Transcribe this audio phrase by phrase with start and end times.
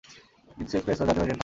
[0.57, 1.39] কিছু এক্সপ্রেস ও যাত্রীবাহী ট্রেন থামে।